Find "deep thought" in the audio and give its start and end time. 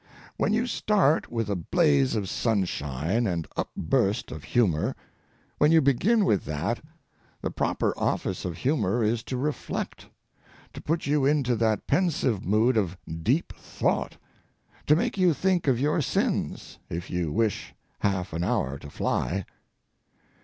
13.21-14.17